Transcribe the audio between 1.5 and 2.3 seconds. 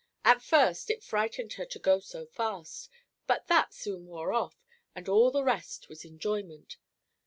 her to go so